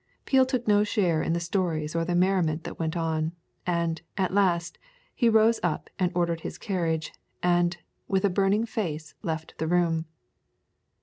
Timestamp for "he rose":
5.13-5.59